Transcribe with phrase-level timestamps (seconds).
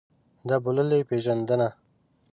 [0.47, 1.69] د بوللې پېژندنه.